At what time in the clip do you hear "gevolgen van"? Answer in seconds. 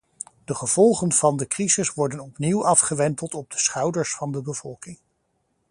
0.55-1.37